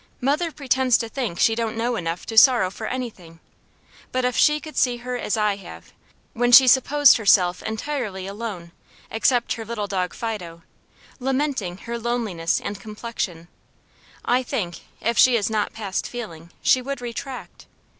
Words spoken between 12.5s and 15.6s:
and complexion, I think, if she is